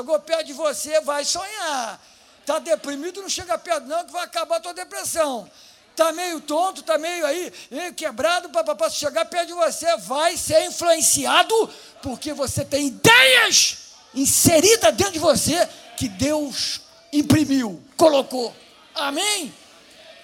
Chegou 0.00 0.18
perto 0.18 0.46
de 0.46 0.54
você, 0.54 0.98
vai 1.02 1.26
sonhar. 1.26 2.00
Está 2.40 2.58
deprimido, 2.58 3.20
não 3.20 3.28
chega 3.28 3.58
perto, 3.58 3.86
não, 3.86 4.02
que 4.06 4.10
vai 4.10 4.24
acabar 4.24 4.56
a 4.56 4.60
tua 4.60 4.72
depressão. 4.72 5.50
Está 5.90 6.10
meio 6.10 6.40
tonto, 6.40 6.80
está 6.80 6.96
meio 6.96 7.26
aí, 7.26 7.52
meio 7.70 7.92
quebrado, 7.92 8.48
para 8.48 8.88
chegar 8.88 9.26
perto 9.26 9.48
de 9.48 9.52
você, 9.52 9.94
vai 9.98 10.38
ser 10.38 10.64
influenciado, 10.64 11.54
porque 12.02 12.32
você 12.32 12.64
tem 12.64 12.86
ideias 12.86 13.90
inseridas 14.14 14.94
dentro 14.94 15.12
de 15.12 15.18
você 15.18 15.68
que 15.98 16.08
Deus 16.08 16.80
imprimiu, 17.12 17.84
colocou. 17.98 18.56
Amém? 18.94 19.54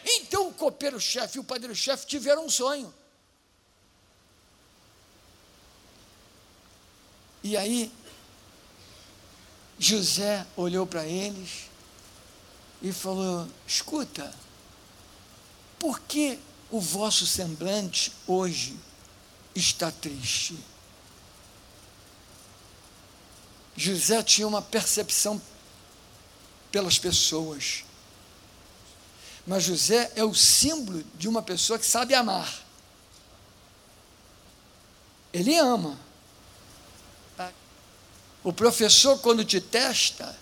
Então 0.06 0.48
o 0.48 0.54
copeiro-chefe 0.54 1.36
e 1.36 1.40
o 1.40 1.44
padeiro-chefe 1.44 2.06
tiveram 2.06 2.46
um 2.46 2.50
sonho. 2.50 2.94
E 7.44 7.58
aí, 7.58 7.92
José 9.78 10.46
olhou 10.56 10.86
para 10.86 11.06
eles 11.06 11.70
e 12.82 12.92
falou: 12.92 13.48
Escuta, 13.66 14.34
por 15.78 16.00
que 16.00 16.38
o 16.70 16.80
vosso 16.80 17.26
semblante 17.26 18.12
hoje 18.26 18.76
está 19.54 19.90
triste? 19.90 20.58
José 23.76 24.22
tinha 24.22 24.48
uma 24.48 24.62
percepção 24.62 25.40
pelas 26.72 26.98
pessoas. 26.98 27.84
Mas 29.46 29.64
José 29.64 30.10
é 30.16 30.24
o 30.24 30.34
símbolo 30.34 31.04
de 31.14 31.28
uma 31.28 31.42
pessoa 31.42 31.78
que 31.78 31.86
sabe 31.86 32.14
amar. 32.14 32.64
Ele 35.32 35.54
ama. 35.56 36.05
O 38.46 38.52
professor, 38.52 39.18
quando 39.18 39.44
te 39.44 39.60
testa, 39.60 40.38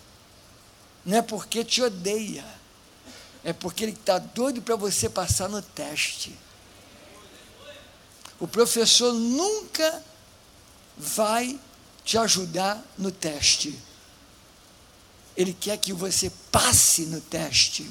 não 1.03 1.17
é 1.17 1.21
porque 1.23 1.65
te 1.65 1.81
odeia, 1.81 2.45
é 3.43 3.51
porque 3.51 3.83
ele 3.83 3.93
está 3.93 4.19
doido 4.19 4.61
para 4.61 4.75
você 4.75 5.09
passar 5.09 5.49
no 5.49 5.59
teste. 5.59 6.37
O 8.39 8.47
professor 8.47 9.11
nunca 9.11 10.03
vai 10.95 11.59
te 12.03 12.15
ajudar 12.15 12.79
no 12.95 13.09
teste. 13.09 13.75
Ele 15.35 15.51
quer 15.51 15.75
que 15.79 15.91
você 15.91 16.31
passe 16.51 17.07
no 17.07 17.19
teste. 17.19 17.89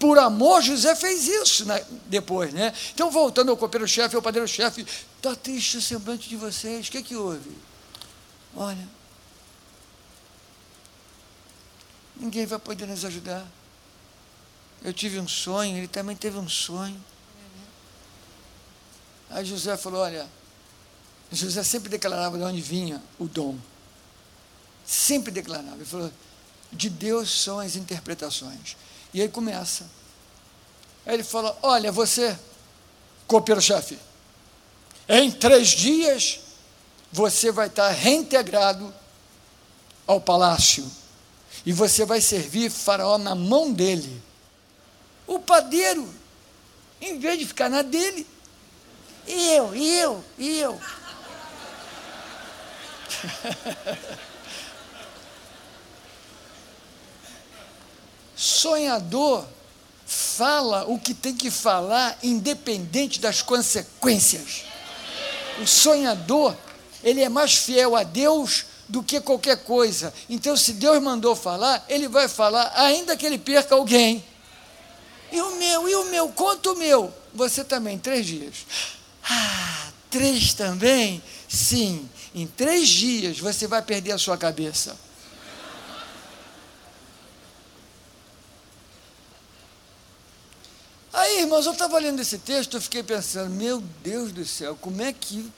Por 0.00 0.18
amor, 0.18 0.62
José 0.62 0.96
fez 0.96 1.28
isso 1.28 1.64
né, 1.64 1.86
depois, 2.06 2.52
né? 2.52 2.74
Então, 2.92 3.08
voltando 3.08 3.52
ao 3.52 3.56
copeiro-chefe, 3.56 4.16
ao 4.16 4.22
padeiro-chefe, 4.22 4.84
está 5.16 5.36
triste 5.36 5.76
o 5.76 5.80
semblante 5.80 6.28
de 6.28 6.34
vocês, 6.34 6.88
o 6.88 6.90
que, 6.90 6.98
é 6.98 7.02
que 7.02 7.14
houve? 7.14 7.67
Olha, 8.56 8.88
ninguém 12.16 12.46
vai 12.46 12.58
poder 12.58 12.86
nos 12.86 13.04
ajudar. 13.04 13.46
Eu 14.82 14.92
tive 14.92 15.18
um 15.18 15.28
sonho, 15.28 15.76
ele 15.76 15.88
também 15.88 16.16
teve 16.16 16.38
um 16.38 16.48
sonho. 16.48 17.02
Aí 19.30 19.44
José 19.44 19.76
falou: 19.76 20.00
Olha, 20.00 20.28
José 21.30 21.62
sempre 21.62 21.88
declarava 21.88 22.38
de 22.38 22.44
onde 22.44 22.60
vinha 22.60 23.02
o 23.18 23.26
dom. 23.26 23.58
Sempre 24.86 25.30
declarava. 25.30 25.76
Ele 25.76 25.84
falou: 25.84 26.10
De 26.72 26.88
Deus 26.88 27.42
são 27.42 27.58
as 27.58 27.76
interpretações. 27.76 28.76
E 29.12 29.20
aí 29.20 29.28
começa. 29.28 29.88
Aí 31.04 31.14
ele 31.14 31.24
fala: 31.24 31.58
Olha, 31.62 31.92
você, 31.92 32.38
copeiro-chefe, 33.26 33.98
em 35.08 35.30
três 35.30 35.68
dias 35.68 36.40
você 37.12 37.50
vai 37.50 37.68
estar 37.68 37.90
reintegrado 37.90 38.92
ao 40.06 40.20
palácio 40.20 40.90
e 41.64 41.72
você 41.72 42.04
vai 42.04 42.20
servir 42.20 42.70
Faraó 42.70 43.18
na 43.18 43.34
mão 43.34 43.72
dele. 43.72 44.22
O 45.26 45.38
padeiro, 45.38 46.08
em 47.00 47.18
vez 47.18 47.38
de 47.38 47.46
ficar 47.46 47.68
na 47.68 47.82
dele, 47.82 48.26
eu, 49.26 49.74
eu, 49.74 50.24
eu. 50.38 50.80
Sonhador 58.34 59.46
fala 60.06 60.84
o 60.86 60.98
que 60.98 61.12
tem 61.12 61.34
que 61.34 61.50
falar, 61.50 62.16
independente 62.22 63.20
das 63.20 63.42
consequências. 63.42 64.64
O 65.60 65.66
sonhador, 65.66 66.56
ele 67.02 67.22
é 67.22 67.28
mais 67.28 67.54
fiel 67.54 67.96
a 67.96 68.02
Deus 68.02 68.66
do 68.88 69.02
que 69.02 69.20
qualquer 69.20 69.58
coisa. 69.64 70.12
Então, 70.28 70.56
se 70.56 70.72
Deus 70.72 71.00
mandou 71.02 71.36
falar, 71.36 71.84
ele 71.88 72.08
vai 72.08 72.28
falar, 72.28 72.72
ainda 72.74 73.16
que 73.16 73.26
ele 73.26 73.38
perca 73.38 73.74
alguém. 73.74 74.24
E 75.30 75.40
o 75.40 75.56
meu, 75.56 75.88
e 75.88 75.94
o 75.94 76.04
meu, 76.06 76.28
conta 76.30 76.72
o 76.72 76.76
meu. 76.76 77.12
Você 77.34 77.62
também, 77.62 77.98
três 77.98 78.26
dias. 78.26 78.54
Ah, 79.22 79.90
três 80.10 80.54
também? 80.54 81.22
Sim, 81.46 82.08
em 82.34 82.46
três 82.46 82.88
dias 82.88 83.38
você 83.38 83.66
vai 83.66 83.82
perder 83.82 84.12
a 84.12 84.18
sua 84.18 84.38
cabeça. 84.38 84.96
Aí, 91.12 91.40
irmãos, 91.40 91.66
eu 91.66 91.72
estava 91.72 91.98
lendo 91.98 92.20
esse 92.20 92.38
texto, 92.38 92.76
eu 92.76 92.80
fiquei 92.80 93.02
pensando, 93.02 93.50
meu 93.50 93.80
Deus 94.02 94.30
do 94.30 94.46
céu, 94.46 94.78
como 94.80 95.02
é 95.02 95.12
que 95.12 95.50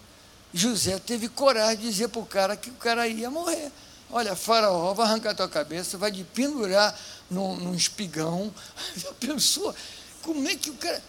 José 0.52 0.98
teve 0.98 1.28
coragem 1.28 1.78
de 1.78 1.90
dizer 1.90 2.08
para 2.08 2.20
o 2.20 2.26
cara 2.26 2.56
que 2.56 2.70
o 2.70 2.74
cara 2.74 3.06
ia 3.06 3.30
morrer? 3.30 3.70
Olha, 4.10 4.34
faraó 4.34 4.92
vai 4.92 5.06
arrancar 5.06 5.34
tua 5.34 5.48
cabeça, 5.48 5.96
vai 5.96 6.10
te 6.10 6.24
pendurar 6.24 6.98
num, 7.30 7.56
num 7.56 7.74
espigão. 7.74 8.52
Já 8.96 9.12
pensou? 9.12 9.74
Como 10.22 10.46
é 10.48 10.56
que 10.56 10.70
o 10.70 10.74
cara. 10.74 11.02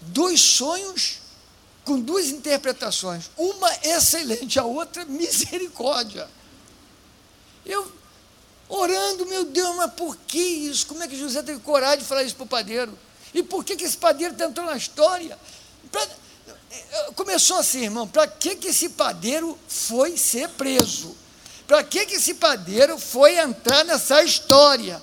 Dois 0.00 0.40
sonhos 0.40 1.18
com 1.84 2.00
duas 2.00 2.28
interpretações. 2.28 3.30
Uma 3.36 3.70
excelente, 3.82 4.58
a 4.58 4.64
outra 4.64 5.04
misericórdia. 5.04 6.28
Eu 7.64 7.90
orando, 8.68 9.26
meu 9.26 9.44
Deus, 9.44 9.74
mas 9.76 9.92
por 9.92 10.16
que 10.16 10.38
isso? 10.38 10.86
Como 10.86 11.02
é 11.02 11.08
que 11.08 11.18
José 11.18 11.42
teve 11.42 11.60
coragem 11.60 11.98
de 11.98 12.04
falar 12.04 12.22
isso 12.22 12.36
para 12.36 12.44
o 12.44 12.48
padeiro? 12.48 12.96
E 13.32 13.42
por 13.42 13.64
que, 13.64 13.76
que 13.76 13.84
esse 13.84 13.96
padeiro 13.96 14.34
entrou 14.42 14.66
na 14.66 14.76
história? 14.76 15.38
Pra, 15.90 16.06
começou 17.14 17.58
assim, 17.58 17.84
irmão, 17.84 18.06
para 18.06 18.26
que, 18.26 18.56
que 18.56 18.68
esse 18.68 18.90
padeiro 18.90 19.58
foi 19.68 20.16
ser 20.16 20.48
preso? 20.50 21.16
Para 21.66 21.82
que, 21.82 22.04
que 22.06 22.16
esse 22.16 22.34
padeiro 22.34 22.98
foi 22.98 23.38
entrar 23.38 23.84
nessa 23.84 24.22
história? 24.22 25.00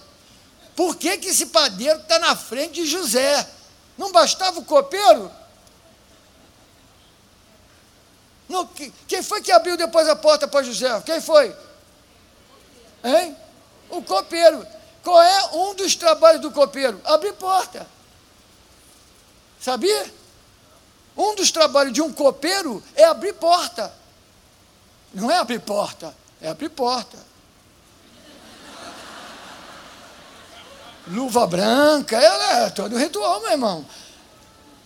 Por 0.76 0.96
que, 0.96 1.18
que 1.18 1.30
esse 1.30 1.48
padeiro 1.48 2.00
está 2.00 2.20
na 2.20 2.36
frente 2.36 2.76
de 2.82 2.86
José? 2.86 3.48
Não 3.98 4.12
bastava 4.12 4.60
o 4.60 4.66
copeiro? 4.66 5.32
Não, 8.48 8.70
quem 9.08 9.24
foi 9.24 9.42
que 9.42 9.52
abriu 9.52 9.78
depois 9.78 10.08
a 10.08 10.16
porta 10.16 10.48
para 10.48 10.64
José? 10.64 10.88
Quem 11.06 11.22
foi? 11.22 11.56
Hein? 13.04 13.36
O 13.90 14.02
copeiro. 14.02 14.66
Qual 15.04 15.22
é 15.22 15.46
um 15.54 15.74
dos 15.74 15.96
trabalhos 15.96 16.42
do 16.42 16.52
copeiro? 16.52 17.02
Abrir 17.06 17.34
porta. 17.34 17.88
Sabia? 19.60 20.21
Um 21.16 21.36
dos 21.36 21.52
trabalhos 21.52 21.94
de 21.94 22.02
um 22.02 22.12
copeiro 22.12 22.82
é 22.96 23.04
abrir 23.06 23.34
porta. 23.34 23.94
Não 25.14 25.30
é 25.30 25.38
abrir 25.38 25.60
porta, 25.60 26.16
é 26.42 26.50
abrir 26.50 26.70
porta. 26.70 27.18
Luva 31.08 31.46
branca, 31.48 32.18
é, 32.18 32.66
é 32.66 32.70
todo 32.70 32.98
ritual, 32.98 33.42
meu 33.42 33.52
irmão. 33.52 33.86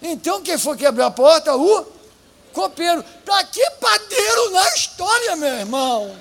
Então, 0.01 0.41
quem 0.41 0.57
foi 0.57 0.77
que 0.77 0.85
abriu 0.85 1.05
a 1.05 1.11
porta? 1.11 1.55
O 1.55 1.85
copeiro. 2.53 3.03
Para 3.23 3.43
que 3.43 3.69
padeiro 3.71 4.51
na 4.51 4.67
história, 4.69 5.35
meu 5.35 5.53
irmão? 5.53 6.17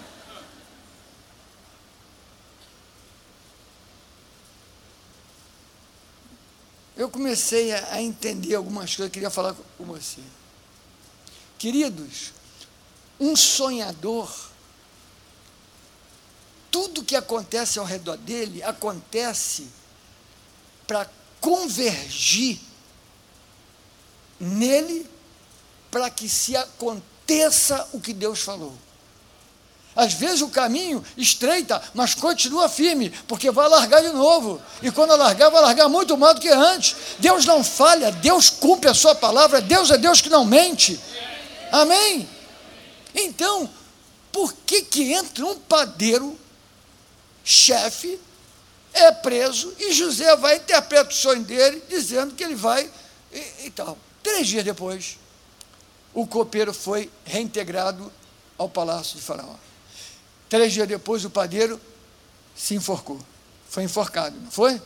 Eu 6.97 7.11
comecei 7.11 7.73
a, 7.73 8.01
entender 8.01 8.55
algumas 8.55 8.95
coisas, 8.95 9.13
queria 9.13 9.31
falar 9.31 9.55
com 9.77 9.85
você. 9.85 10.21
Queridos, 11.59 12.33
um 13.19 13.35
sonhador, 13.35 14.33
tudo 16.71 17.05
que 17.05 17.17
acontece 17.17 17.79
ao 17.79 17.85
redor 17.85 18.17
dele 18.17 18.63
acontece 18.63 19.69
para 20.87 21.11
convergir 21.41 22.61
nele 24.39 25.09
para 25.91 26.11
que 26.11 26.29
se 26.29 26.57
aconteça 26.57 27.89
o 27.93 28.01
que 28.01 28.13
Deus 28.13 28.41
falou. 28.41 28.77
Às 29.97 30.15
vezes 30.15 30.43
o 30.43 30.49
caminho 30.49 31.05
estreita, 31.17 31.81
mas 31.95 32.15
continua 32.15 32.69
firme, 32.69 33.11
porque 33.29 33.51
vai 33.51 33.69
largar 33.69 34.03
de 34.03 34.09
novo. 34.09 34.61
E 34.83 34.91
quando 34.91 35.17
largar, 35.17 35.51
vai 35.51 35.63
largar 35.63 35.89
muito 35.89 36.17
mais 36.17 36.35
do 36.35 36.41
que 36.41 36.49
antes. 36.49 36.97
Deus 37.19 37.45
não 37.45 37.63
falha, 37.63 38.11
Deus 38.11 38.51
cumpre 38.51 38.91
a 38.91 38.95
sua 38.95 39.15
palavra, 39.15 39.61
Deus 39.61 39.91
é 39.91 39.99
Deus 39.99 40.21
que 40.21 40.29
não 40.29 40.45
mente. 40.45 41.01
Amém? 41.71 42.29
Então, 43.15 43.71
por 44.33 44.53
que, 44.67 44.83
que 44.83 45.13
entra 45.13 45.47
um 45.47 45.57
padeiro, 45.61 46.37
chefe, 47.45 48.19
é 48.93 49.13
preso, 49.13 49.75
e 49.79 49.93
José 49.93 50.35
vai 50.37 50.57
interpretar 50.57 51.07
o 51.07 51.15
sonho 51.15 51.43
dele, 51.43 51.83
dizendo 51.89 52.35
que 52.35 52.43
ele 52.43 52.55
vai 52.55 52.91
e, 53.33 53.67
e 53.67 53.71
tal. 53.71 53.99
Três 54.23 54.47
dias 54.47 54.65
depois, 54.65 55.19
o 56.15 56.27
copeiro 56.27 56.73
foi 56.73 57.11
reintegrado 57.25 58.11
ao 58.57 58.69
palácio 58.69 59.17
de 59.17 59.23
Faraó. 59.23 59.55
Três 60.55 60.73
dias 60.73 60.87
depois, 60.87 61.25
o 61.25 61.31
padeiro 61.31 61.81
se 62.55 62.77
enforcou. 62.77 63.19
Foi 63.69 63.83
enforcado, 63.83 64.41
não 64.41 64.53
foi? 64.53 64.81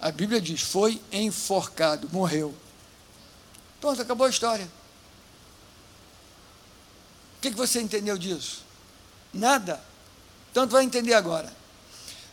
A 0.00 0.10
Bíblia 0.10 0.40
diz: 0.40 0.62
foi 0.62 0.98
enforcado, 1.12 2.08
morreu. 2.10 2.54
Pronto, 3.82 4.00
acabou 4.00 4.26
a 4.26 4.30
história. 4.30 4.64
O 7.36 7.40
que, 7.42 7.50
você 7.50 7.82
entendeu 7.82 8.16
disso? 8.16 8.64
Nada. 9.30 9.78
Tanto 10.54 10.70
vai 10.70 10.84
entender 10.84 11.12
agora. 11.12 11.52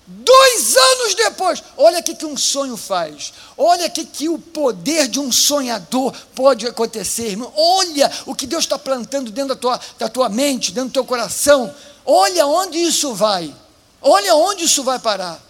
Dois 0.10 0.78
anos 0.78 1.16
depois, 1.16 1.62
olha 1.76 2.00
o 2.00 2.04
que, 2.04 2.26
um 2.26 2.38
sonho 2.38 2.78
faz, 2.78 3.34
olha 3.58 3.88
o 3.88 3.92
que, 3.92 4.06
que 4.06 4.30
o 4.30 4.40
poder 4.40 5.10
de 5.10 5.20
um 5.20 5.34
sonhador 5.34 6.16
pode 6.34 6.66
acontecer, 6.66 7.32
irmão. 7.32 7.52
Olha 7.54 8.10
o 8.26 8.34
que 8.34 8.48
Deus 8.48 8.64
está 8.64 8.80
plantando 8.80 9.32
dentro 9.32 9.50
da 9.50 9.56
tua, 9.58 9.80
da 10.00 10.08
tua 10.08 10.30
mente, 10.30 10.72
dentro 10.72 10.92
do 10.92 10.94
teu 10.94 11.04
coração. 11.04 11.76
Olha 12.06 12.48
onde 12.48 12.78
isso 12.78 13.14
vai, 13.14 13.54
olha 14.02 14.34
onde 14.34 14.64
isso 14.64 14.82
vai 14.82 14.98
parar. 14.98 15.44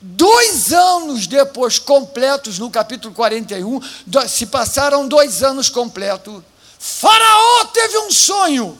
Dois 0.00 0.72
anos 0.72 1.26
depois, 1.26 1.78
completos, 1.78 2.58
no 2.58 2.70
capítulo 2.70 3.12
41, 3.12 3.80
se 4.30 4.46
passaram 4.46 5.06
dois 5.06 5.42
anos 5.42 5.68
completos, 5.68 6.42
Faraó 6.78 7.66
teve 7.66 7.98
um 7.98 8.10
sonho 8.10 8.78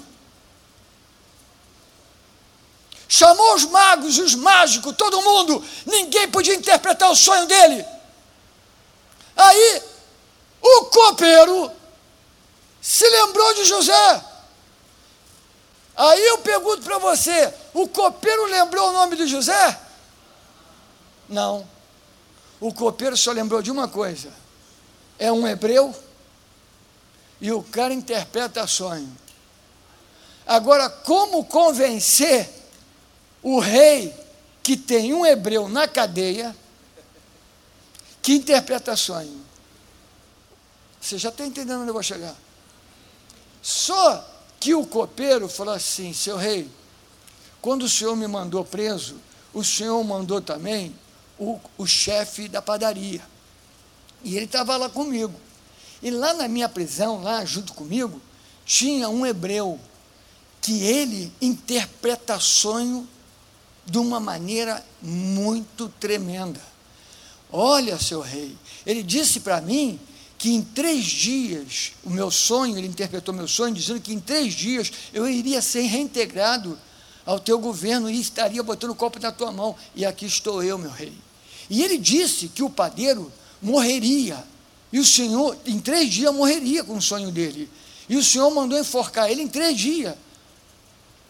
chamou 3.12 3.54
os 3.56 3.66
magos, 3.66 4.18
os 4.18 4.34
mágicos, 4.34 4.96
todo 4.96 5.20
mundo, 5.20 5.62
ninguém 5.84 6.30
podia 6.30 6.54
interpretar 6.54 7.10
o 7.10 7.14
sonho 7.14 7.46
dele. 7.46 7.84
Aí, 9.36 9.82
o 10.62 10.84
copeiro 10.86 11.70
se 12.80 13.06
lembrou 13.06 13.52
de 13.52 13.66
José. 13.66 14.24
Aí 15.94 16.26
eu 16.26 16.38
pergunto 16.38 16.80
para 16.80 16.96
você: 16.96 17.52
o 17.74 17.86
copeiro 17.86 18.46
lembrou 18.46 18.88
o 18.88 18.92
nome 18.94 19.14
de 19.14 19.26
José? 19.26 19.78
Não. 21.28 21.68
O 22.58 22.72
copeiro 22.72 23.14
só 23.14 23.30
lembrou 23.30 23.60
de 23.60 23.70
uma 23.70 23.88
coisa: 23.88 24.32
é 25.18 25.30
um 25.30 25.46
hebreu 25.46 25.94
e 27.42 27.52
o 27.52 27.62
cara 27.62 27.92
interpreta 27.92 28.66
sonho. 28.66 29.14
Agora, 30.46 30.88
como 30.88 31.44
convencer 31.44 32.61
o 33.42 33.58
rei 33.58 34.14
que 34.62 34.76
tem 34.76 35.12
um 35.12 35.26
hebreu 35.26 35.68
na 35.68 35.88
cadeia 35.88 36.54
que 38.22 38.34
interpreta 38.34 38.94
sonho. 38.96 39.42
Você 41.00 41.18
já 41.18 41.30
está 41.30 41.44
entendendo 41.44 41.80
onde 41.80 41.90
eu 41.90 41.94
vou 41.94 42.02
chegar? 42.02 42.36
Só 43.60 44.24
que 44.60 44.74
o 44.74 44.86
copeiro 44.86 45.48
falou 45.48 45.74
assim: 45.74 46.12
seu 46.12 46.36
rei, 46.36 46.70
quando 47.60 47.82
o 47.82 47.88
senhor 47.88 48.14
me 48.14 48.28
mandou 48.28 48.64
preso, 48.64 49.16
o 49.52 49.64
senhor 49.64 50.02
mandou 50.04 50.40
também 50.40 50.94
o, 51.38 51.58
o 51.76 51.86
chefe 51.86 52.46
da 52.46 52.62
padaria. 52.62 53.20
E 54.22 54.36
ele 54.36 54.44
estava 54.44 54.76
lá 54.76 54.88
comigo. 54.88 55.34
E 56.00 56.10
lá 56.10 56.34
na 56.34 56.46
minha 56.46 56.68
prisão, 56.68 57.22
lá 57.22 57.44
junto 57.44 57.74
comigo, 57.74 58.22
tinha 58.64 59.08
um 59.08 59.26
hebreu 59.26 59.80
que 60.60 60.84
ele 60.84 61.32
interpreta 61.40 62.38
sonho 62.38 63.08
de 63.84 63.99
uma 63.99 64.20
maneira 64.20 64.84
muito 65.00 65.88
tremenda. 66.00 66.61
Olha, 67.50 67.99
seu 67.99 68.20
rei, 68.20 68.56
ele 68.87 69.02
disse 69.02 69.40
para 69.40 69.61
mim 69.61 70.00
que 70.38 70.50
em 70.52 70.62
três 70.62 71.05
dias, 71.05 71.93
o 72.02 72.11
meu 72.11 72.31
sonho, 72.31 72.76
ele 72.76 72.88
interpretou 72.88 73.34
meu 73.34 73.46
sonho, 73.46 73.75
dizendo 73.75 74.00
que 74.00 74.12
em 74.12 74.19
três 74.19 74.55
dias 74.55 74.90
eu 75.12 75.29
iria 75.29 75.61
ser 75.62 75.82
reintegrado 75.82 76.79
ao 77.25 77.38
teu 77.38 77.58
governo 77.58 78.11
e 78.11 78.20
estaria 78.20 78.62
botando 78.62 78.90
o 78.90 78.94
copo 78.94 79.20
na 79.20 79.31
tua 79.31 79.52
mão. 79.52 79.76
E 79.94 80.05
aqui 80.05 80.26
estou 80.26 80.62
eu, 80.62 80.79
meu 80.79 80.90
rei. 80.90 81.12
E 81.70 81.82
ele 81.82 81.99
disse 81.99 82.49
que 82.49 82.62
o 82.62 82.70
padeiro 82.70 83.31
morreria. 83.61 84.43
E 84.93 84.99
o 84.99 85.05
Senhor, 85.05 85.56
em 85.64 85.79
três 85.79 86.12
dias, 86.12 86.34
morreria 86.34 86.82
com 86.82 86.96
o 86.96 87.02
sonho 87.02 87.31
dele. 87.31 87.70
E 88.08 88.17
o 88.17 88.23
Senhor 88.23 88.50
mandou 88.50 88.79
enforcar 88.79 89.31
ele 89.31 89.43
em 89.43 89.49
três 89.49 89.79
dias. 89.79 90.14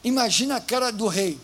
Imagina 0.02 0.56
a 0.56 0.60
cara 0.60 0.90
do 0.90 1.06
rei. 1.06 1.38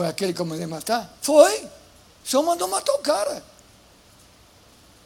Foi 0.00 0.08
aquele 0.08 0.32
que 0.32 0.40
eu 0.40 0.46
mandei 0.46 0.66
matar? 0.66 1.14
Foi. 1.20 1.62
O 1.62 2.26
senhor 2.26 2.42
mandou 2.42 2.66
matar 2.66 2.94
o 2.94 3.00
cara. 3.00 3.44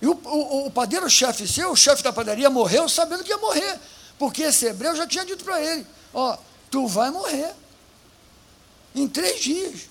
E 0.01 0.07
o, 0.07 0.13
o, 0.13 0.67
o 0.67 0.71
padeiro-chefe 0.71 1.49
seu, 1.49 1.73
o 1.73 1.77
chefe 1.77 2.01
da 2.01 2.13
padaria, 2.13 2.49
morreu 2.49 2.89
sabendo 2.89 3.25
que 3.25 3.31
ia 3.31 3.39
morrer. 3.39 3.81
Porque 4.17 4.45
esse 4.45 4.67
hebreu 4.67 4.95
já 4.95 5.05
tinha 5.05 5.25
dito 5.25 5.43
para 5.43 5.61
ele: 5.61 5.85
Ó, 6.13 6.39
tu 6.71 6.87
vai 6.87 7.11
morrer. 7.11 7.53
Em 8.95 9.09
três 9.09 9.41
dias. 9.41 9.89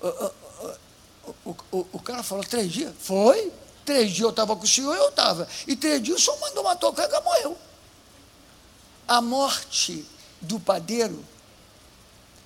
O, 0.00 1.50
o, 1.72 1.86
o, 1.94 1.98
cara 2.00 2.22
falou: 2.22 2.44
três 2.44 2.70
dias? 2.70 2.94
Foi. 2.96 3.52
Três 3.84 4.12
dias 4.12 4.20
eu 4.20 4.30
estava 4.30 4.54
com 4.54 4.62
o 4.62 4.68
senhor 4.68 4.94
eu 4.94 5.08
estava. 5.08 5.48
E 5.66 5.74
três 5.74 6.00
dias 6.00 6.20
o 6.20 6.24
senhor 6.24 6.38
mandou 6.38 6.62
matar 6.62 6.86
o 6.86 6.92
cara 6.92 7.08
que 7.08 7.24
morreu. 7.24 7.58
A 9.08 9.20
morte 9.20 10.06
do 10.40 10.60
padeiro 10.60 11.24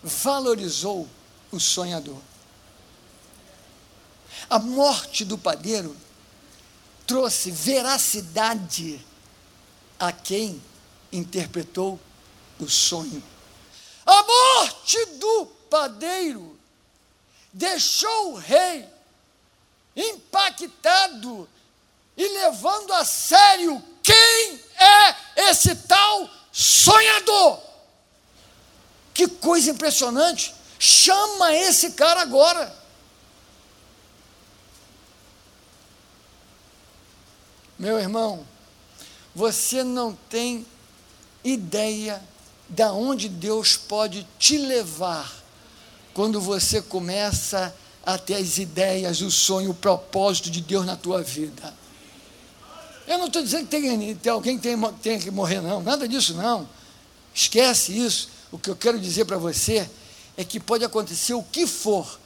valorizou 0.03 1.07
o 1.55 1.61
sonhador. 1.61 2.21
A 4.51 4.59
morte 4.59 5.25
do 5.25 5.39
padeiro 5.39 5.97
trouxe 7.07 7.51
veracidade 7.51 9.05
a 9.99 10.13
quem 10.13 10.63
interpretou 11.13 11.99
o 12.59 12.69
sonho. 12.69 13.23
A 14.05 14.23
morte 14.23 15.05
do 15.17 15.47
padeiro 15.71 16.59
deixou 17.53 18.33
o 18.33 18.37
rei 18.37 18.87
impactado 19.97 21.49
e 22.17 22.29
levando 22.29 22.93
a 22.93 23.05
sério 23.05 23.83
quem 24.03 24.61
é 24.77 25.51
esse 25.51 25.75
tal 25.77 26.29
sonhador. 26.53 27.61
Que 29.15 29.29
coisa 29.29 29.71
impressionante! 29.71 30.55
Chama 30.79 31.55
esse 31.55 31.93
cara 31.93 32.23
agora. 32.23 32.75
Meu 37.79 37.99
irmão, 37.99 38.47
você 39.35 39.83
não 39.83 40.15
tem 40.29 40.65
ideia 41.43 42.23
da 42.69 42.93
onde 42.93 43.29
Deus 43.29 43.77
pode 43.77 44.27
te 44.39 44.57
levar 44.57 45.31
quando 46.15 46.41
você 46.41 46.81
começa 46.81 47.75
a 48.07 48.17
ter 48.17 48.35
as 48.35 48.59
ideias, 48.59 49.21
o 49.21 49.31
sonho, 49.31 49.71
o 49.71 49.75
propósito 49.75 50.51
de 50.51 50.61
Deus 50.61 50.87
na 50.87 50.97
tua 50.97 51.23
vida. 51.23 51.75
Eu 53.07 53.19
não 53.19 53.27
estou 53.27 53.43
dizendo 53.43 53.67
que 53.67 53.71
tem, 53.71 54.15
tem 54.15 54.33
alguém 54.33 54.57
que 54.57 54.63
tem, 54.63 54.81
tem 55.03 55.19
que 55.19 55.31
morrer, 55.31 55.61
não, 55.61 55.83
nada 55.83 56.09
disso 56.09 56.35
não. 56.35 56.69
Esquece 57.35 57.97
isso. 57.97 58.29
O 58.53 58.59
que 58.59 58.71
eu 58.71 58.77
quero 58.77 58.99
dizer 58.99 59.25
para 59.25 59.37
você 59.37 59.91
é 60.37 60.45
que 60.45 60.59
pode 60.59 60.85
acontecer 60.85 61.35
o 61.35 61.43
que 61.43 61.67
for, 61.67 62.19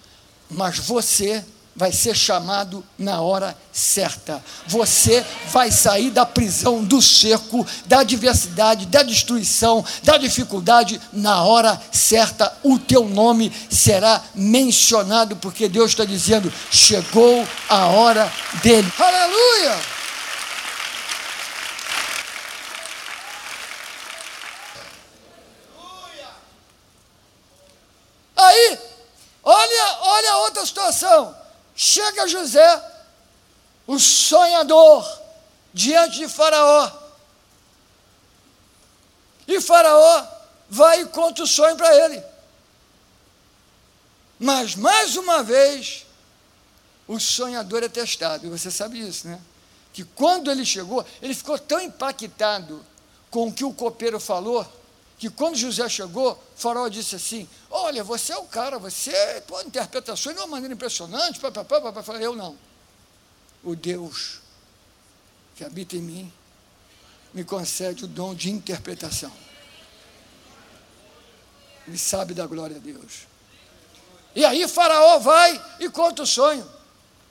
mas 0.51 0.79
você 0.79 1.45
vai 1.79 1.93
ser 1.93 2.17
chamado 2.17 2.85
na 2.99 3.21
hora 3.21 3.57
certa. 3.73 4.43
Você 4.67 5.25
vai 5.53 5.71
sair 5.71 6.11
da 6.11 6.27
prisão, 6.27 6.83
do 6.83 7.01
cerco, 7.01 7.65
da 7.87 8.01
adversidade, 8.01 8.87
da 8.87 9.05
destruição, 9.05 9.85
da 10.03 10.17
dificuldade 10.19 11.01
na 11.13 11.45
hora 11.45 11.81
certa. 11.93 12.53
O 12.65 12.81
teu 12.81 13.09
nome 13.09 13.53
será 13.71 14.21
mencionado 14.35 15.37
porque 15.37 15.69
Deus 15.69 15.91
está 15.93 16.05
dizendo: 16.05 16.53
chegou 16.69 17.47
a 17.69 17.87
hora 17.87 18.31
dele. 18.61 18.93
Aleluia! 18.99 19.98
Olha, 29.51 29.99
olha 30.01 30.37
outra 30.41 30.67
situação. 30.67 31.35
Chega 31.75 32.29
José, 32.29 32.83
o 33.87 33.99
sonhador, 33.99 35.11
diante 35.73 36.19
de 36.19 36.29
Faraó. 36.29 36.93
E 39.47 39.59
Faraó 39.59 40.27
vai 40.69 41.01
e 41.01 41.07
conta 41.07 41.45
o 41.45 41.47
sonho 41.47 41.77
para 41.77 41.97
ele. 41.97 42.23
Mas, 44.39 44.75
mais 44.75 45.17
uma 45.17 45.43
vez, 45.43 46.05
o 47.07 47.19
sonhador 47.19 47.83
é 47.83 47.89
testado. 47.89 48.47
E 48.47 48.51
você 48.51 48.71
sabe 48.71 49.01
isso, 49.01 49.27
né? 49.27 49.41
Que 49.95 50.05
quando 50.05 50.51
ele 50.51 50.67
chegou, 50.67 51.07
ele 51.23 51.35
ficou 51.35 51.59
tão 51.59 51.81
impactado 51.81 52.85
com 53.31 53.49
o 53.49 53.53
que 53.53 53.65
o 53.65 53.73
copeiro 53.73 54.21
falou, 54.21 54.71
que 55.19 55.29
quando 55.29 55.57
José 55.57 55.89
chegou, 55.89 56.41
faraó 56.55 56.89
disse 56.89 57.17
assim: 57.17 57.49
Olha, 57.69 58.05
você 58.05 58.33
é 58.33 58.39
o 58.39 58.45
cara, 58.45 58.79
você 58.79 59.43
pô, 59.47 59.61
interpretações 59.63 60.37
de 60.37 60.41
uma 60.41 60.47
maneira 60.47 60.73
impressionante, 60.73 61.41
papapá, 61.41 61.81
papapá. 61.81 62.15
Eu 62.15 62.37
não. 62.37 62.57
O 63.65 63.75
Deus 63.75 64.41
que 65.57 65.65
habita 65.65 65.97
em 65.97 66.01
mim 66.01 66.33
me 67.35 67.43
concede 67.43 68.05
o 68.05 68.09
dom 68.09 68.33
de 68.33 68.49
interpretação. 68.49 69.33
Ele 71.87 71.99
sabe 71.99 72.33
da 72.33 72.47
glória 72.47 72.77
a 72.77 72.79
Deus. 72.79 73.27
E 74.37 74.45
aí 74.45 74.69
Faraó 74.69 75.19
vai 75.19 75.61
e 75.81 75.89
conta 75.89 76.23
o 76.23 76.27
sonho. 76.27 76.65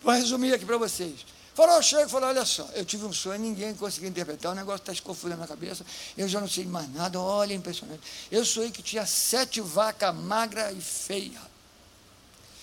Vou 0.01 0.13
resumir 0.13 0.53
aqui 0.53 0.65
para 0.65 0.77
vocês. 0.77 1.25
Faraó 1.57 1.81
chega 1.81 2.07
e 2.07 2.15
Olha 2.23 2.45
só, 2.45 2.69
eu 2.75 2.85
tive 2.85 3.03
um 3.03 3.11
sonho, 3.11 3.39
ninguém 3.39 3.73
conseguiu 3.73 4.09
interpretar, 4.09 4.51
o 4.51 4.55
negócio 4.55 4.79
está 4.79 4.93
se 4.93 5.01
confundendo 5.01 5.41
na 5.41 5.47
cabeça, 5.47 5.83
eu 6.15 6.27
já 6.27 6.39
não 6.39 6.47
sei 6.47 6.67
mais 6.67 6.87
nada, 6.93 7.19
olha, 7.19 7.51
impressionante. 7.51 7.99
Eu 8.29 8.45
sonhei 8.45 8.69
que 8.69 8.83
tinha 8.83 9.07
sete 9.07 9.59
vacas 9.59 10.13
magra 10.13 10.71
e 10.71 10.79
feia, 10.79 11.41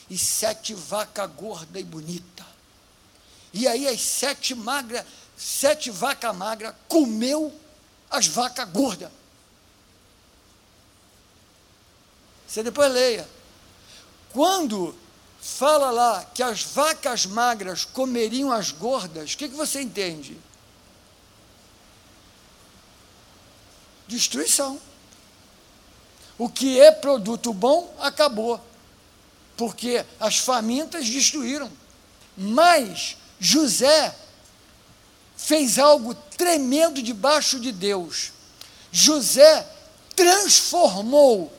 e 0.09 0.17
sete 0.17 0.75
vacas 0.75 1.29
gorda 1.33 1.81
e 1.81 1.83
bonita. 1.83 2.47
E 3.53 3.67
aí 3.67 3.89
as 3.89 4.01
sete 4.01 4.55
magra, 4.55 5.05
sete 5.37 5.91
vacas 5.91 6.37
magras 6.37 6.73
comeu 6.87 7.53
as 8.09 8.29
vacas 8.29 8.69
gordas. 8.69 9.11
Você 12.47 12.63
depois 12.63 12.93
leia. 12.93 13.29
Quando 14.33 14.95
fala 15.45 15.91
lá 15.91 16.25
que 16.25 16.43
as 16.43 16.63
vacas 16.63 17.27
magras 17.27 17.85
comeriam 17.85 18.51
as 18.51 18.71
gordas, 18.71 19.35
o 19.35 19.37
que, 19.37 19.51
que 19.51 19.55
você 19.55 19.83
entende? 19.83 20.39
Destruição. 24.09 24.81
O 26.39 26.49
que 26.49 26.81
é 26.81 26.91
produto 26.91 27.53
bom 27.53 27.95
acabou, 28.01 28.59
porque 29.55 30.03
as 30.19 30.39
famintas 30.39 31.11
destruíram. 31.11 31.71
Mas 32.37 33.19
José 33.39 34.17
fez 35.37 35.79
algo 35.79 36.15
tremendo 36.15 37.03
debaixo 37.03 37.61
de 37.61 37.71
Deus. 37.71 38.33
José 38.91 39.65
transformou 40.17 41.53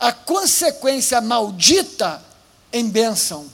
a 0.00 0.12
consequência 0.12 1.20
maldita 1.20 2.31
em 2.72 2.88
bênção. 2.88 3.50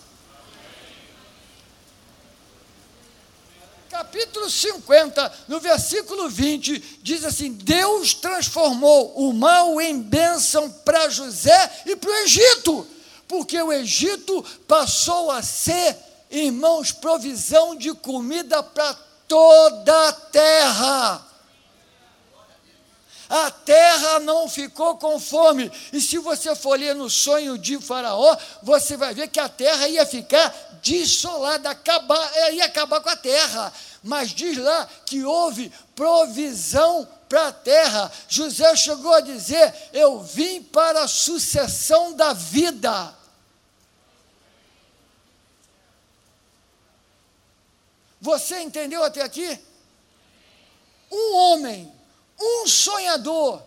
Capítulo 3.90 4.48
50, 4.48 5.32
no 5.48 5.58
versículo 5.58 6.28
20, 6.28 7.00
diz 7.02 7.25
assim: 7.25 7.52
Deus 7.52 8.14
transformou 8.14 9.12
o 9.16 9.32
mal 9.32 9.80
em 9.80 10.00
bênção 10.00 10.70
para 10.70 11.08
José 11.08 11.82
e 11.84 11.96
para 11.96 12.10
o 12.10 12.14
Egito, 12.16 12.87
porque 13.26 13.60
o 13.60 13.72
Egito 13.72 14.44
passou 14.66 15.30
a 15.30 15.42
ser, 15.42 15.96
irmãos, 16.30 16.92
provisão 16.92 17.75
de 17.75 17.92
comida 17.94 18.62
para 18.62 18.94
toda 19.26 20.08
a 20.08 20.12
terra 20.12 21.27
a 23.28 23.50
terra 23.50 24.20
não 24.20 24.49
ficou 24.49 24.97
com 24.97 25.20
fome. 25.20 25.70
E 25.92 26.00
se 26.00 26.18
você 26.18 26.56
for 26.56 26.78
ler 26.78 26.94
no 26.94 27.11
sonho 27.11 27.58
de 27.58 27.78
Faraó, 27.78 28.37
você 28.62 28.97
vai 28.97 29.12
ver 29.12 29.28
que 29.28 29.38
a 29.38 29.49
terra 29.49 29.87
ia 29.87 30.06
ficar 30.06 30.49
desolada, 30.82 31.70
acabar, 31.70 32.30
é, 32.35 32.54
ia 32.54 32.64
acabar 32.64 33.00
com 33.00 33.11
a 33.11 33.16
terra. 33.16 33.73
Mas 34.02 34.30
diz 34.30 34.56
lá 34.56 34.88
que 35.04 35.25
houve 35.25 35.70
provisão 35.94 37.06
para 37.28 37.49
a 37.49 37.52
terra. 37.52 38.11
José 38.28 38.75
chegou 38.76 39.12
a 39.12 39.20
dizer: 39.20 39.75
Eu 39.92 40.23
vim 40.23 40.62
para 40.62 41.02
a 41.02 41.08
sucessão 41.08 42.14
da 42.14 42.32
vida. 42.32 43.14
Você 48.20 48.61
entendeu 48.61 49.04
até 49.04 49.23
aqui? 49.23 49.58
Um 51.11 51.37
homem 51.37 51.97
um 52.40 52.66
sonhador, 52.66 53.62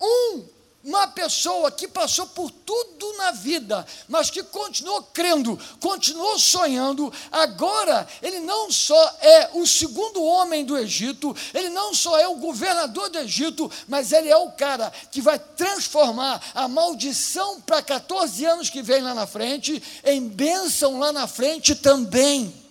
um, 0.00 0.44
uma 0.84 1.06
pessoa 1.08 1.70
que 1.70 1.88
passou 1.88 2.26
por 2.28 2.50
tudo 2.50 3.12
na 3.18 3.32
vida, 3.32 3.84
mas 4.08 4.30
que 4.30 4.42
continuou 4.42 5.02
crendo, 5.02 5.58
continuou 5.80 6.38
sonhando, 6.38 7.12
agora 7.32 8.08
ele 8.22 8.40
não 8.40 8.70
só 8.70 9.16
é 9.20 9.50
o 9.54 9.66
segundo 9.66 10.22
homem 10.22 10.64
do 10.64 10.78
Egito, 10.78 11.34
ele 11.52 11.68
não 11.68 11.92
só 11.92 12.16
é 12.18 12.28
o 12.28 12.36
governador 12.36 13.10
do 13.10 13.18
Egito, 13.18 13.70
mas 13.88 14.12
ele 14.12 14.28
é 14.28 14.36
o 14.36 14.52
cara 14.52 14.92
que 15.10 15.20
vai 15.20 15.38
transformar 15.38 16.40
a 16.54 16.68
maldição 16.68 17.60
para 17.60 17.82
14 17.82 18.44
anos 18.44 18.70
que 18.70 18.80
vem 18.80 19.02
lá 19.02 19.14
na 19.14 19.26
frente 19.26 19.82
em 20.04 20.26
bênção 20.28 20.98
lá 20.98 21.12
na 21.12 21.26
frente 21.26 21.74
também. 21.74 22.67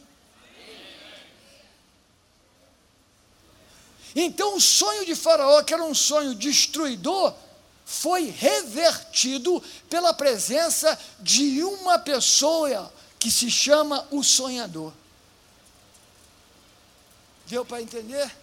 Então 4.20 4.56
o 4.56 4.60
sonho 4.60 5.06
de 5.06 5.14
Faraó, 5.14 5.62
que 5.62 5.72
era 5.72 5.84
um 5.84 5.94
sonho 5.94 6.34
destruidor, 6.34 7.36
foi 7.86 8.32
revertido 8.32 9.64
pela 9.88 10.12
presença 10.12 11.00
de 11.20 11.64
uma 11.64 12.00
pessoa 12.00 12.92
que 13.20 13.30
se 13.32 13.52
chama 13.52 14.08
o 14.10 14.24
sonhador. 14.24 14.92
Deu 17.46 17.64
para 17.64 17.80
entender? 17.80 18.36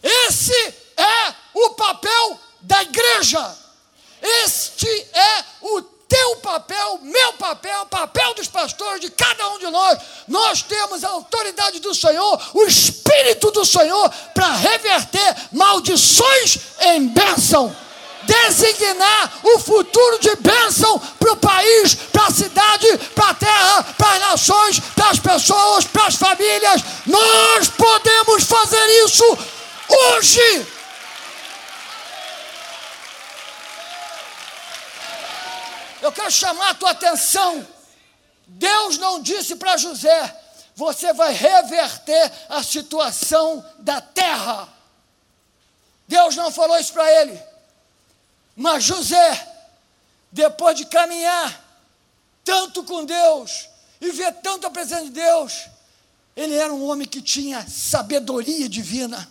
Esse 0.00 0.54
é 0.96 1.34
o 1.54 1.70
papel 1.70 2.40
da 2.60 2.80
igreja. 2.84 3.58
Este 4.22 4.86
é 4.86 5.44
o 5.60 5.82
teu 6.08 6.36
papel, 6.36 7.00
meu 7.02 7.32
papel, 7.34 7.86
papel 7.86 8.34
dos 8.34 8.48
pastores, 8.48 9.00
de 9.00 9.10
cada 9.10 9.48
um 9.50 9.58
de 9.58 9.66
nós. 9.66 9.98
Nós 10.28 10.62
temos 10.62 11.02
a 11.04 11.08
autoridade 11.08 11.80
do 11.80 11.94
Senhor, 11.94 12.40
o 12.54 12.64
Espírito 12.64 13.50
do 13.50 13.64
Senhor, 13.64 14.10
para 14.32 14.52
reverter 14.52 15.36
maldições 15.52 16.58
em 16.80 17.08
bênção. 17.08 17.74
Designar 18.22 19.32
o 19.42 19.58
futuro 19.58 20.18
de 20.18 20.34
bênção 20.36 20.98
para 20.98 21.32
o 21.32 21.36
país, 21.36 21.94
para 22.10 22.26
a 22.26 22.30
cidade, 22.30 22.98
para 23.14 23.30
a 23.30 23.34
terra, 23.34 23.82
para 23.98 24.12
as 24.12 24.20
nações, 24.20 24.80
para 24.96 25.10
as 25.10 25.18
pessoas, 25.18 25.84
para 25.84 26.06
as 26.06 26.14
famílias. 26.14 26.82
Nós 27.06 27.68
podemos 27.68 28.44
fazer 28.44 29.04
isso 29.04 29.38
hoje. 29.88 30.73
Eu 36.04 36.12
quero 36.12 36.30
chamar 36.30 36.68
a 36.68 36.74
tua 36.74 36.90
atenção. 36.90 37.66
Deus 38.46 38.98
não 38.98 39.22
disse 39.22 39.56
para 39.56 39.78
José: 39.78 40.38
você 40.76 41.14
vai 41.14 41.32
reverter 41.32 42.30
a 42.50 42.62
situação 42.62 43.64
da 43.78 44.02
terra. 44.02 44.68
Deus 46.06 46.36
não 46.36 46.52
falou 46.52 46.78
isso 46.78 46.92
para 46.92 47.10
ele. 47.10 47.42
Mas 48.54 48.84
José, 48.84 49.50
depois 50.30 50.76
de 50.76 50.84
caminhar 50.84 51.64
tanto 52.44 52.84
com 52.84 53.06
Deus 53.06 53.70
e 53.98 54.10
ver 54.10 54.30
tanto 54.42 54.66
a 54.66 54.70
presença 54.70 55.04
de 55.04 55.10
Deus, 55.10 55.68
ele 56.36 56.54
era 56.54 56.70
um 56.70 56.86
homem 56.86 57.08
que 57.08 57.22
tinha 57.22 57.66
sabedoria 57.66 58.68
divina. 58.68 59.26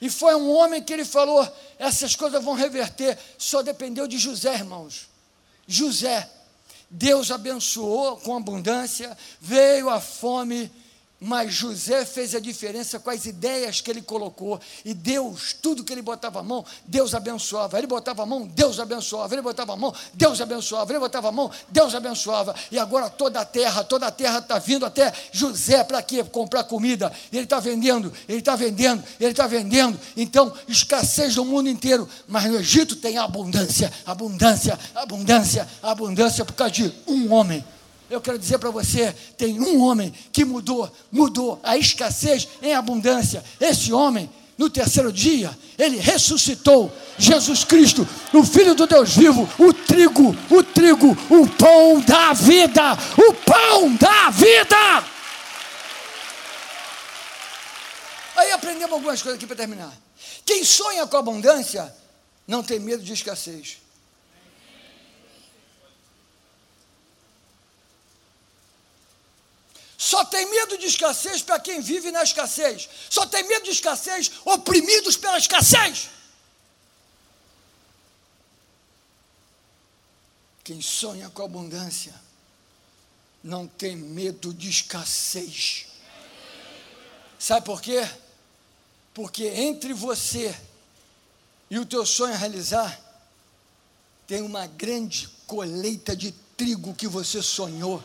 E 0.00 0.10
foi 0.10 0.34
um 0.34 0.50
homem 0.50 0.82
que 0.82 0.92
ele 0.92 1.04
falou: 1.04 1.48
essas 1.78 2.16
coisas 2.16 2.42
vão 2.42 2.54
reverter. 2.54 3.16
Só 3.38 3.62
dependeu 3.62 4.08
de 4.08 4.18
José, 4.18 4.52
irmãos. 4.52 5.14
José. 5.66 6.30
Deus 6.88 7.30
abençoou 7.30 8.16
com 8.18 8.36
abundância, 8.36 9.16
veio 9.40 9.90
a 9.90 10.00
fome 10.00 10.70
mas 11.18 11.54
José 11.54 12.04
fez 12.04 12.34
a 12.34 12.40
diferença 12.40 12.98
com 12.98 13.08
as 13.08 13.24
ideias 13.24 13.80
que 13.80 13.90
ele 13.90 14.02
colocou. 14.02 14.60
E 14.84 14.92
Deus, 14.92 15.54
tudo 15.54 15.82
que 15.82 15.92
ele 15.92 16.02
botava 16.02 16.40
a 16.40 16.42
mão, 16.42 16.64
Deus 16.86 17.14
abençoava. 17.14 17.78
Ele 17.78 17.86
botava 17.86 18.22
a 18.22 18.26
mão, 18.26 18.46
Deus 18.46 18.78
abençoava. 18.78 19.34
Ele 19.34 19.42
botava 19.42 19.72
a 19.72 19.76
mão, 19.76 19.94
Deus 20.12 20.40
abençoava. 20.40 20.92
Ele 20.92 21.00
botava 21.00 21.28
a 21.28 21.32
mão, 21.32 21.50
Deus 21.70 21.94
abençoava. 21.94 22.54
E 22.70 22.78
agora 22.78 23.08
toda 23.08 23.40
a 23.40 23.44
terra, 23.46 23.82
toda 23.82 24.06
a 24.06 24.10
terra 24.10 24.38
está 24.40 24.58
vindo 24.58 24.84
até 24.84 25.10
José 25.32 25.82
para 25.84 26.02
quê? 26.02 26.22
Comprar 26.22 26.64
comida. 26.64 27.10
Ele 27.32 27.44
está 27.44 27.60
vendendo, 27.60 28.12
ele 28.28 28.40
está 28.40 28.54
vendendo, 28.54 29.02
ele 29.18 29.30
está 29.30 29.46
vendendo. 29.46 29.98
Então, 30.16 30.52
escassez 30.68 31.36
no 31.36 31.46
mundo 31.46 31.70
inteiro. 31.70 32.06
Mas 32.28 32.44
no 32.44 32.56
Egito 32.58 32.94
tem 32.94 33.16
abundância, 33.16 33.90
abundância, 34.04 34.78
abundância, 34.94 35.66
abundância 35.82 36.44
por 36.44 36.52
causa 36.52 36.72
de 36.74 36.92
um 37.06 37.32
homem 37.32 37.64
eu 38.08 38.20
quero 38.20 38.38
dizer 38.38 38.58
para 38.58 38.70
você: 38.70 39.14
tem 39.36 39.60
um 39.60 39.80
homem 39.82 40.12
que 40.32 40.44
mudou, 40.44 40.90
mudou 41.10 41.60
a 41.62 41.76
escassez 41.76 42.48
em 42.62 42.74
abundância. 42.74 43.44
Esse 43.60 43.92
homem, 43.92 44.30
no 44.56 44.70
terceiro 44.70 45.12
dia, 45.12 45.56
ele 45.78 45.98
ressuscitou 45.98 46.92
Jesus 47.18 47.64
Cristo, 47.64 48.06
o 48.32 48.44
Filho 48.44 48.74
do 48.74 48.86
Deus 48.86 49.14
vivo, 49.14 49.48
o 49.58 49.72
trigo, 49.72 50.36
o 50.50 50.62
trigo, 50.62 51.16
o 51.30 51.48
pão 51.48 52.00
da 52.00 52.32
vida, 52.32 52.92
o 53.16 53.34
pão 53.34 53.94
da 53.96 54.30
vida. 54.30 55.04
Aí 58.36 58.52
aprendemos 58.52 58.92
algumas 58.92 59.22
coisas 59.22 59.38
aqui 59.38 59.46
para 59.46 59.56
terminar. 59.56 59.92
Quem 60.44 60.62
sonha 60.64 61.06
com 61.06 61.16
abundância 61.16 61.92
não 62.46 62.62
tem 62.62 62.78
medo 62.78 63.02
de 63.02 63.12
escassez. 63.12 63.78
Só 70.06 70.24
tem 70.24 70.48
medo 70.48 70.78
de 70.78 70.86
escassez 70.86 71.42
para 71.42 71.58
quem 71.58 71.80
vive 71.80 72.12
na 72.12 72.22
escassez. 72.22 72.88
Só 73.10 73.26
tem 73.26 73.42
medo 73.42 73.64
de 73.64 73.72
escassez 73.72 74.30
oprimidos 74.44 75.16
pela 75.16 75.36
escassez. 75.36 76.10
Quem 80.62 80.80
sonha 80.80 81.28
com 81.30 81.42
abundância 81.42 82.14
não 83.42 83.66
tem 83.66 83.96
medo 83.96 84.54
de 84.54 84.70
escassez. 84.70 85.86
Sabe 87.36 87.66
por 87.66 87.82
quê? 87.82 88.08
Porque 89.12 89.44
entre 89.44 89.92
você 89.92 90.56
e 91.68 91.80
o 91.80 91.84
teu 91.84 92.06
sonho 92.06 92.36
realizar, 92.36 92.96
tem 94.24 94.40
uma 94.40 94.68
grande 94.68 95.28
colheita 95.48 96.14
de 96.14 96.30
trigo 96.56 96.94
que 96.94 97.08
você 97.08 97.42
sonhou. 97.42 98.00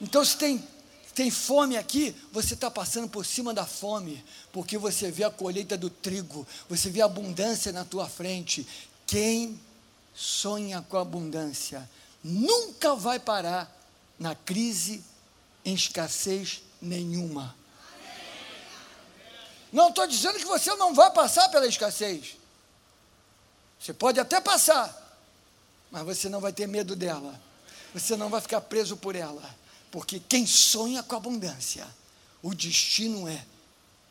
Então, 0.00 0.24
se 0.24 0.38
tem 0.38 0.72
tem 1.14 1.30
fome 1.30 1.76
aqui, 1.76 2.14
você 2.32 2.54
está 2.54 2.68
passando 2.68 3.08
por 3.08 3.24
cima 3.24 3.54
da 3.54 3.64
fome, 3.64 4.24
porque 4.52 4.76
você 4.76 5.12
vê 5.12 5.22
a 5.22 5.30
colheita 5.30 5.76
do 5.76 5.88
trigo, 5.88 6.44
você 6.68 6.90
vê 6.90 7.00
a 7.00 7.04
abundância 7.04 7.70
na 7.72 7.84
tua 7.84 8.08
frente. 8.08 8.66
Quem 9.06 9.60
sonha 10.12 10.82
com 10.82 10.98
abundância 10.98 11.88
nunca 12.22 12.96
vai 12.96 13.20
parar 13.20 13.70
na 14.18 14.34
crise 14.34 15.04
em 15.64 15.74
escassez 15.74 16.62
nenhuma. 16.82 17.54
Não 19.72 19.90
estou 19.90 20.06
dizendo 20.08 20.38
que 20.38 20.44
você 20.44 20.74
não 20.74 20.94
vai 20.94 21.12
passar 21.12 21.48
pela 21.48 21.66
escassez. 21.66 22.36
Você 23.78 23.92
pode 23.92 24.18
até 24.18 24.40
passar, 24.40 25.20
mas 25.92 26.04
você 26.04 26.28
não 26.28 26.40
vai 26.40 26.52
ter 26.52 26.66
medo 26.66 26.96
dela. 26.96 27.40
Você 27.92 28.16
não 28.16 28.28
vai 28.28 28.40
ficar 28.40 28.60
preso 28.62 28.96
por 28.96 29.14
ela 29.14 29.63
porque 29.94 30.18
quem 30.18 30.44
sonha 30.44 31.04
com 31.04 31.14
abundância, 31.14 31.86
o 32.42 32.52
destino 32.52 33.28
é 33.28 33.40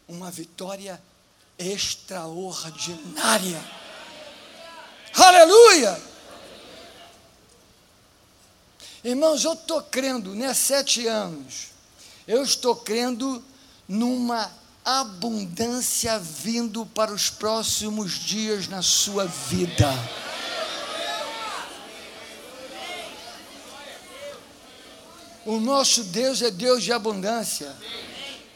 uma 0.07 0.31
vitória 0.31 1.03
extraordinária. 1.59 3.61
Aleluia! 5.13 6.01
Irmãos, 9.03 9.43
eu 9.43 9.51
estou 9.51 9.83
crendo, 9.83 10.33
né? 10.33 10.53
Sete 10.53 11.05
anos, 11.05 11.71
eu 12.25 12.41
estou 12.43 12.77
crendo 12.77 13.43
numa 13.85 14.49
abundância 14.85 16.17
vindo 16.17 16.85
para 16.85 17.13
os 17.13 17.29
próximos 17.29 18.13
dias 18.13 18.69
na 18.69 18.81
sua 18.81 19.25
vida. 19.25 19.91
O 25.45 25.59
nosso 25.59 26.03
Deus 26.05 26.41
é 26.41 26.51
Deus 26.51 26.83
de 26.83 26.91
abundância. 26.91 27.75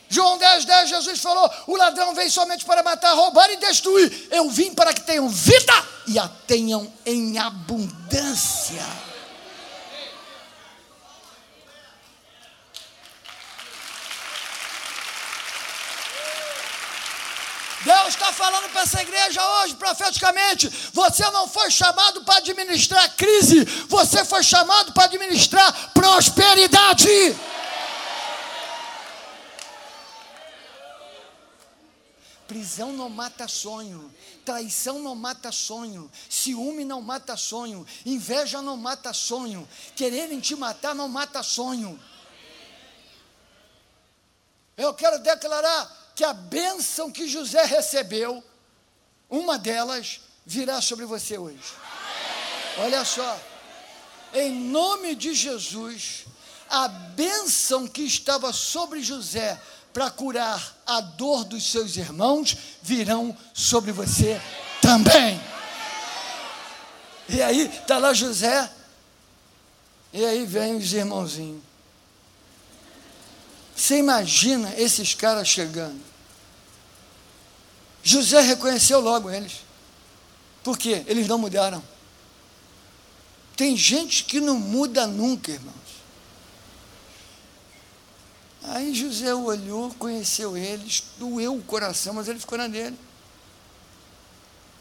João 0.09 0.37
10, 0.37 0.65
10, 0.65 0.89
Jesus 0.89 1.19
falou: 1.19 1.51
O 1.67 1.75
ladrão 1.75 2.13
vem 2.15 2.29
somente 2.29 2.63
para 2.65 2.81
matar, 2.81 3.13
roubar 3.13 3.49
e 3.51 3.57
destruir. 3.57 4.27
Eu 4.31 4.49
vim 4.49 4.73
para 4.73 4.93
que 4.93 5.01
tenham 5.01 5.27
vida 5.27 5.73
e 6.07 6.17
a 6.17 6.27
tenham 6.27 6.91
em 7.05 7.37
abundância. 7.37 8.85
Deus 17.83 18.07
está 18.09 18.33
falando 18.33 18.69
para 18.71 18.81
essa 18.81 19.01
igreja 19.01 19.41
hoje, 19.59 19.75
profeticamente. 19.75 20.67
Você 20.93 21.29
não 21.31 21.47
foi 21.47 21.69
chamado 21.69 22.23
para 22.23 22.37
administrar 22.37 23.15
crise, 23.15 23.63
você 23.87 24.25
foi 24.25 24.43
chamado 24.43 24.93
para 24.93 25.05
administrar 25.05 25.91
prosperidade. 25.93 27.07
Prisão 32.47 32.93
não 32.93 33.09
mata 33.09 33.47
sonho, 33.47 34.09
traição 34.45 34.99
não 34.99 35.13
mata 35.13 35.51
sonho, 35.51 36.09
ciúme 36.29 36.85
não 36.85 37.01
mata 37.01 37.35
sonho, 37.35 37.85
inveja 38.05 38.61
não 38.61 38.77
mata 38.77 39.11
sonho, 39.13 39.67
quererem 39.95 40.39
te 40.39 40.55
matar 40.55 40.95
não 40.95 41.09
mata 41.09 41.43
sonho. 41.43 41.99
Eu 44.77 44.93
quero 44.93 45.19
declarar 45.19 46.06
que 46.17 46.23
a 46.23 46.33
bênção 46.33 47.11
que 47.11 47.27
José 47.27 47.63
recebeu, 47.63 48.43
uma 49.29 49.55
delas 49.55 50.19
virá 50.43 50.81
sobre 50.81 51.05
você 51.05 51.37
hoje. 51.37 51.75
Olha 52.79 53.05
só, 53.05 53.39
em 54.33 54.51
nome 54.51 55.13
de 55.13 55.35
Jesus, 55.35 56.25
a 56.67 56.87
bênção 56.87 57.87
que 57.87 58.01
estava 58.01 58.51
sobre 58.51 59.03
José 59.03 59.61
para 59.93 60.09
curar 60.09 60.75
a 60.87 61.01
dor 61.01 61.45
dos 61.45 61.69
seus 61.69 61.95
irmãos 61.97 62.57
virão 62.81 63.37
sobre 63.53 63.91
você 63.91 64.41
também. 64.81 65.39
E 67.29 67.43
aí, 67.43 67.67
está 67.67 67.99
lá 67.99 68.11
José, 68.11 68.67
e 70.11 70.25
aí 70.25 70.47
vem 70.47 70.77
os 70.77 70.91
irmãozinhos. 70.93 71.61
Você 73.77 73.99
imagina 73.99 74.73
esses 74.75 75.13
caras 75.13 75.47
chegando. 75.47 76.01
José 78.01 78.41
reconheceu 78.41 78.99
logo 78.99 79.29
eles. 79.29 79.61
Por 80.63 80.75
quê? 80.79 81.03
Eles 81.05 81.27
não 81.27 81.37
mudaram. 81.37 81.83
Tem 83.55 83.77
gente 83.77 84.23
que 84.23 84.41
não 84.41 84.57
muda 84.57 85.05
nunca, 85.05 85.51
irmãos. 85.51 85.75
Aí 88.63 88.95
José 88.95 89.33
olhou, 89.35 89.93
conheceu 89.93 90.57
eles, 90.57 91.03
doeu 91.19 91.55
o 91.55 91.63
coração, 91.63 92.15
mas 92.15 92.27
ele 92.27 92.39
ficou 92.39 92.57
na 92.57 92.67
dele. 92.67 92.97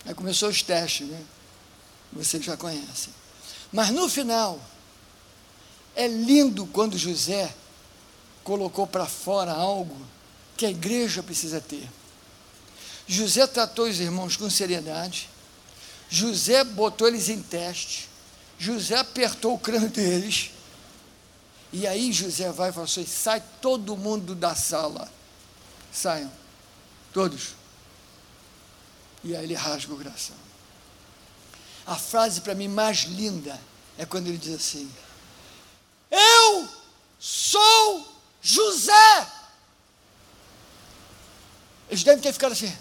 Aí 0.06 0.14
começou 0.14 0.48
os 0.48 0.62
testes, 0.62 1.06
né? 1.06 1.22
Vocês 2.14 2.42
já 2.42 2.56
conhecem. 2.56 3.12
Mas 3.70 3.90
no 3.90 4.09
final, 4.09 4.59
é 5.94 6.09
lindo 6.09 6.64
quando 6.68 6.96
José 6.96 7.54
colocou 8.46 8.87
para 8.87 9.06
fora 9.06 9.50
algo 9.50 10.06
que 10.56 10.64
a 10.64 10.70
igreja 10.70 11.20
precisa 11.20 11.61
ter. 11.61 11.90
José 13.04 13.44
tratou 13.44 13.87
os 13.87 13.98
irmãos 13.98 14.37
com 14.37 14.48
seriedade, 14.48 15.28
José 16.09 16.62
botou 16.62 17.09
eles 17.09 17.28
em 17.28 17.42
teste, 17.42 18.09
José 18.56 18.96
apertou 18.96 19.52
o 19.54 19.59
crânio 19.59 19.90
deles, 19.90 20.52
e 21.72 21.88
aí 21.88 22.12
José 22.12 22.52
vai 22.52 22.70
e 22.70 22.72
fala 22.72 22.85
assim: 22.85 23.04
sai 23.04 23.42
todo 23.61 23.96
mundo 23.96 24.32
da 24.32 24.54
sala, 24.54 25.11
saiam, 25.92 26.30
todos. 27.12 27.56
E 29.24 29.35
aí 29.35 29.42
ele 29.42 29.54
rasga 29.54 29.92
o 29.92 29.96
coração. 29.96 30.37
A 31.85 31.96
frase 31.96 32.42
para 32.42 32.54
mim 32.54 32.68
mais 32.68 32.98
linda 32.98 33.61
é 33.98 34.06
quando 34.06 34.28
ele 34.28 34.38
diz 34.38 34.54
assim: 34.54 34.88
Eu 36.12 36.68
sou 37.18 38.15
José. 38.46 39.26
Eles 41.88 42.04
devem 42.04 42.22
ter 42.22 42.32
ficado 42.32 42.52
assim. 42.52 42.72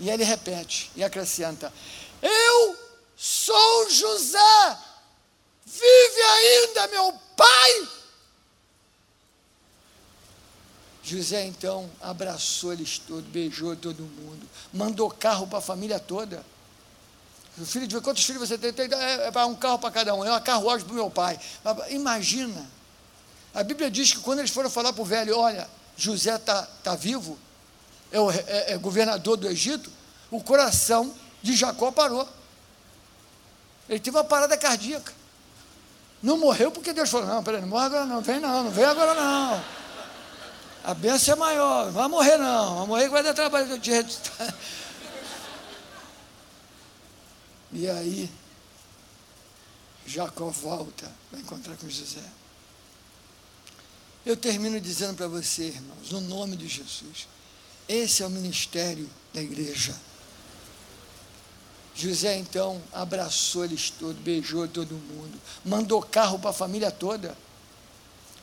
E 0.00 0.10
ele 0.10 0.24
repete 0.24 0.90
e 0.96 1.04
acrescenta: 1.04 1.72
Eu 2.20 2.76
sou 3.16 3.88
José. 3.88 4.78
Vive 5.64 6.22
ainda 6.22 6.88
meu 6.88 7.12
pai? 7.36 7.88
José 11.02 11.46
então 11.46 11.88
abraçou 12.00 12.72
eles 12.72 12.98
todos, 12.98 13.30
beijou 13.30 13.76
todo 13.76 14.02
mundo, 14.02 14.48
mandou 14.72 15.08
carro 15.08 15.46
para 15.46 15.58
a 15.58 15.62
família 15.62 16.00
toda. 16.00 16.44
O 17.58 17.64
filho 17.64 17.86
de 17.86 18.00
quantos 18.00 18.24
filhos 18.24 18.48
você 18.48 18.58
tem? 18.58 18.72
tem 18.72 18.92
é, 18.92 19.30
é 19.32 19.44
um 19.44 19.54
carro 19.54 19.78
para 19.78 19.90
cada 19.90 20.14
um, 20.14 20.24
é 20.24 20.30
uma 20.30 20.40
carruagem 20.40 20.84
para 20.84 20.92
o 20.92 20.96
meu 20.96 21.10
pai. 21.10 21.38
Imagina, 21.90 22.75
a 23.56 23.64
Bíblia 23.64 23.90
diz 23.90 24.12
que 24.12 24.18
quando 24.20 24.40
eles 24.40 24.50
foram 24.50 24.68
falar 24.68 24.92
para 24.92 25.00
o 25.00 25.04
velho, 25.04 25.38
olha, 25.38 25.66
José 25.96 26.36
está 26.36 26.64
tá 26.84 26.94
vivo, 26.94 27.38
é, 28.12 28.20
o, 28.20 28.30
é, 28.30 28.72
é 28.72 28.76
governador 28.76 29.38
do 29.38 29.48
Egito, 29.48 29.90
o 30.30 30.42
coração 30.42 31.14
de 31.42 31.56
Jacó 31.56 31.90
parou. 31.90 32.28
Ele 33.88 33.98
teve 33.98 34.14
uma 34.14 34.24
parada 34.24 34.58
cardíaca. 34.58 35.10
Não 36.22 36.36
morreu 36.36 36.70
porque 36.70 36.92
Deus 36.92 37.08
falou: 37.08 37.26
não, 37.26 37.42
peraí, 37.42 37.62
não 37.62 37.68
morre 37.68 37.86
agora 37.86 38.04
não, 38.04 38.20
vem 38.20 38.38
não, 38.38 38.64
não 38.64 38.70
vem 38.70 38.84
agora 38.84 39.14
não. 39.14 39.64
A 40.84 40.92
bênção 40.92 41.32
é 41.32 41.36
maior, 41.38 41.86
não 41.86 41.92
vai 41.92 42.08
morrer 42.08 42.36
não, 42.36 42.76
vai 42.76 42.86
morrer 42.86 43.04
que 43.04 43.10
vai 43.10 43.22
dar 43.22 43.32
trabalho 43.32 43.78
de 43.78 43.90
E 47.72 47.88
aí, 47.88 48.30
Jacó 50.06 50.50
volta 50.50 51.10
para 51.30 51.40
encontrar 51.40 51.74
com 51.76 51.88
José. 51.88 52.20
Eu 54.26 54.36
termino 54.36 54.80
dizendo 54.80 55.14
para 55.14 55.28
você, 55.28 55.66
irmãos, 55.66 56.10
no 56.10 56.20
nome 56.20 56.56
de 56.56 56.66
Jesus, 56.66 57.28
Esse 57.88 58.24
é 58.24 58.26
o 58.26 58.30
ministério 58.30 59.08
da 59.32 59.40
igreja. 59.40 59.94
José 61.94 62.36
então 62.36 62.82
abraçou 62.92 63.64
eles 63.64 63.88
todos, 63.88 64.20
beijou 64.20 64.66
todo 64.66 64.92
mundo, 64.92 65.40
mandou 65.64 66.02
carro 66.02 66.40
para 66.40 66.50
a 66.50 66.52
família 66.52 66.90
toda. 66.90 67.36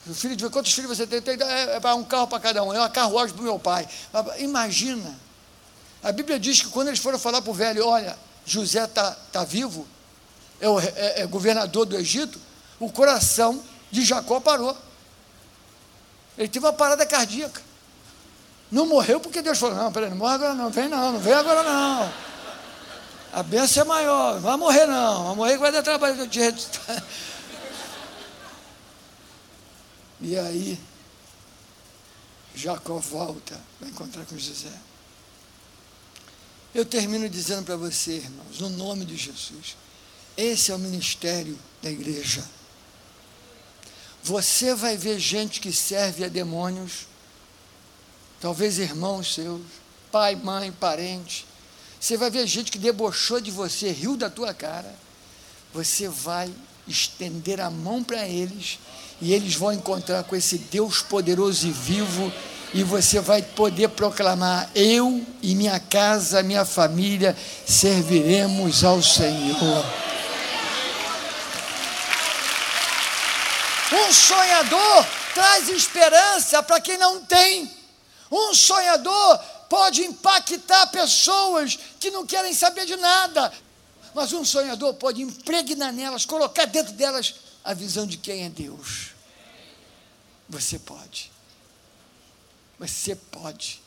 O 0.07 0.13
filho 0.13 0.37
de 0.37 0.49
quantos 0.49 0.71
filhos 0.71 0.97
você 0.97 1.05
tem? 1.05 1.21
tem 1.21 1.37
é, 1.45 1.79
é 1.83 1.93
um 1.93 2.03
carro 2.05 2.27
para 2.27 2.39
cada 2.39 2.63
um, 2.63 2.73
é 2.73 2.79
uma 2.79 2.89
carruagem 2.89 3.35
para 3.35 3.43
meu 3.43 3.59
pai. 3.59 3.85
Imagina. 4.39 5.19
A 6.01 6.13
Bíblia 6.13 6.39
diz 6.39 6.61
que 6.61 6.69
quando 6.69 6.87
eles 6.87 6.99
foram 6.99 7.19
falar 7.19 7.41
para 7.41 7.51
o 7.51 7.53
velho, 7.53 7.85
olha, 7.85 8.17
José 8.45 8.85
está 8.85 9.11
tá 9.11 9.43
vivo, 9.43 9.85
é, 10.61 10.69
o, 10.69 10.79
é, 10.79 11.21
é 11.21 11.25
governador 11.27 11.85
do 11.85 11.97
Egito, 11.97 12.39
o 12.79 12.89
coração 12.89 13.61
de 13.91 14.03
Jacó 14.05 14.39
parou. 14.39 14.77
Ele 16.37 16.47
teve 16.47 16.65
uma 16.65 16.73
parada 16.73 17.05
cardíaca. 17.05 17.61
Não 18.71 18.87
morreu 18.87 19.19
porque 19.19 19.41
Deus 19.41 19.59
falou: 19.59 19.75
não, 19.75 19.91
peraí, 19.91 20.09
não 20.09 20.17
morre 20.17 20.35
agora 20.35 20.53
não, 20.55 20.69
vem 20.69 20.87
não, 20.87 21.11
não 21.13 21.19
vem 21.19 21.33
agora 21.33 21.63
não. 21.63 22.11
A 23.31 23.43
bênção 23.43 23.81
é 23.83 23.85
maior, 23.85 24.35
não 24.35 24.41
vai 24.41 24.57
morrer 24.57 24.85
não, 24.85 25.25
vai 25.25 25.35
morrer 25.35 25.53
que 25.53 25.59
vai 25.59 25.71
dar 25.71 25.83
trabalho 25.83 26.27
de 26.27 26.39
E 30.21 30.37
aí, 30.39 30.79
Jacó 32.55 32.97
volta 32.97 33.59
para 33.77 33.89
encontrar 33.89 34.25
com 34.25 34.37
José. 34.37 34.71
Eu 36.73 36.85
termino 36.85 37.29
dizendo 37.29 37.65
para 37.65 37.75
você, 37.75 38.13
irmãos, 38.13 38.59
no 38.59 38.69
nome 38.69 39.05
de 39.05 39.17
Jesus, 39.17 39.75
esse 40.37 40.71
é 40.71 40.75
o 40.75 40.79
ministério 40.79 41.59
da 41.81 41.91
igreja. 41.91 42.43
Você 44.23 44.73
vai 44.73 44.95
ver 44.95 45.19
gente 45.19 45.59
que 45.59 45.73
serve 45.73 46.23
a 46.23 46.29
demônios 46.29 47.07
talvez 48.39 48.77
irmãos 48.77 49.33
seus, 49.35 49.61
pai, 50.11 50.35
mãe, 50.35 50.71
parente. 50.71 51.45
Você 51.99 52.17
vai 52.17 52.29
ver 52.29 52.45
gente 52.45 52.71
que 52.71 52.77
debochou 52.77 53.39
de 53.39 53.49
você, 53.49 53.89
riu 53.91 54.17
da 54.17 54.29
tua 54.29 54.53
cara. 54.53 54.93
Você 55.73 56.09
vai 56.09 56.53
estender 56.87 57.61
a 57.61 57.69
mão 57.69 58.03
para 58.03 58.27
eles 58.27 58.79
e 59.21 59.33
eles 59.33 59.55
vão 59.55 59.71
encontrar 59.71 60.23
com 60.23 60.35
esse 60.35 60.57
Deus 60.57 61.01
poderoso 61.01 61.67
e 61.67 61.71
vivo 61.71 62.31
e 62.73 62.83
você 62.83 63.19
vai 63.19 63.41
poder 63.41 63.89
proclamar: 63.89 64.69
Eu 64.73 65.21
e 65.41 65.53
minha 65.55 65.79
casa, 65.79 66.43
minha 66.43 66.65
família 66.65 67.35
serviremos 67.65 68.83
ao 68.83 69.01
Senhor. 69.01 69.85
Um 73.93 74.11
sonhador 74.11 75.05
traz 75.35 75.69
esperança 75.69 76.63
para 76.63 76.81
quem 76.81 76.97
não 76.97 77.23
tem. 77.23 77.71
Um 78.31 78.55
sonhador 78.55 79.37
pode 79.69 80.01
impactar 80.01 80.87
pessoas 80.87 81.77
que 81.99 82.09
não 82.09 82.25
querem 82.25 82.53
saber 82.55 82.87
de 82.87 82.95
nada, 82.95 83.53
mas 84.15 84.33
um 84.33 84.43
sonhador 84.43 84.95
pode 84.95 85.21
impregnar 85.21 85.93
nelas, 85.93 86.25
colocar 86.25 86.65
dentro 86.65 86.93
delas 86.93 87.35
a 87.63 87.75
visão 87.75 88.07
de 88.07 88.17
quem 88.17 88.45
é 88.45 88.49
Deus. 88.49 89.11
Você 90.49 90.79
pode. 90.79 91.31
Você 92.79 93.15
pode. 93.15 93.82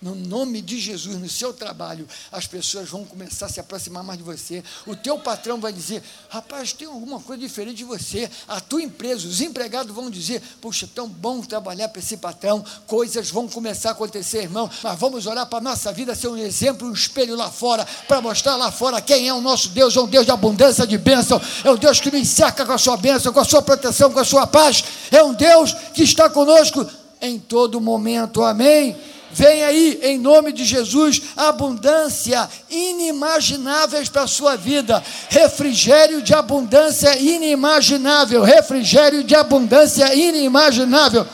No 0.00 0.14
nome 0.14 0.62
de 0.62 0.78
Jesus, 0.78 1.16
no 1.16 1.28
seu 1.28 1.52
trabalho, 1.52 2.06
as 2.30 2.46
pessoas 2.46 2.88
vão 2.88 3.04
começar 3.04 3.46
a 3.46 3.48
se 3.48 3.58
aproximar 3.58 4.04
mais 4.04 4.16
de 4.16 4.24
você. 4.24 4.62
O 4.86 4.94
teu 4.94 5.18
patrão 5.18 5.58
vai 5.58 5.72
dizer: 5.72 6.04
rapaz, 6.28 6.72
tem 6.72 6.86
alguma 6.86 7.18
coisa 7.18 7.42
diferente 7.42 7.78
de 7.78 7.84
você. 7.84 8.30
A 8.46 8.60
tua 8.60 8.80
empresa, 8.80 9.26
os 9.26 9.40
empregados 9.40 9.92
vão 9.92 10.08
dizer: 10.08 10.40
puxa, 10.60 10.88
tão 10.94 11.08
bom 11.08 11.40
trabalhar 11.40 11.88
para 11.88 11.98
esse 11.98 12.16
patrão. 12.16 12.64
Coisas 12.86 13.28
vão 13.28 13.48
começar 13.48 13.88
a 13.88 13.92
acontecer, 13.92 14.42
irmão. 14.42 14.70
Mas 14.84 14.98
vamos 15.00 15.26
olhar 15.26 15.44
para 15.46 15.58
a 15.58 15.62
nossa 15.62 15.92
vida 15.92 16.14
ser 16.14 16.28
um 16.28 16.36
exemplo, 16.36 16.86
um 16.86 16.92
espelho 16.92 17.34
lá 17.34 17.50
fora, 17.50 17.84
para 18.06 18.20
mostrar 18.20 18.54
lá 18.54 18.70
fora 18.70 19.00
quem 19.00 19.26
é 19.26 19.34
o 19.34 19.40
nosso 19.40 19.70
Deus. 19.70 19.96
É 19.96 20.00
um 20.00 20.06
Deus 20.06 20.24
de 20.24 20.30
abundância, 20.30 20.86
de 20.86 20.96
bênção. 20.96 21.42
É 21.64 21.72
um 21.72 21.76
Deus 21.76 21.98
que 21.98 22.08
nos 22.08 22.28
cerca 22.28 22.64
com 22.64 22.72
a 22.72 22.78
sua 22.78 22.96
bênção, 22.96 23.32
com 23.32 23.40
a 23.40 23.44
sua 23.44 23.62
proteção, 23.62 24.12
com 24.12 24.20
a 24.20 24.24
sua 24.24 24.46
paz. 24.46 24.84
É 25.10 25.24
um 25.24 25.34
Deus 25.34 25.74
que 25.92 26.04
está 26.04 26.30
conosco 26.30 26.86
em 27.20 27.36
todo 27.36 27.80
momento. 27.80 28.44
Amém. 28.44 28.96
Vem 29.30 29.62
aí, 29.62 30.00
em 30.02 30.18
nome 30.18 30.52
de 30.52 30.64
Jesus, 30.64 31.20
abundância 31.36 32.48
inimagináveis 32.70 34.08
para 34.08 34.22
a 34.22 34.26
sua 34.26 34.56
vida. 34.56 35.02
Refrigério 35.28 36.22
de 36.22 36.34
abundância 36.34 37.16
inimaginável. 37.18 38.42
Refrigério 38.42 39.22
de 39.22 39.34
abundância 39.34 40.14
inimaginável. 40.14 41.26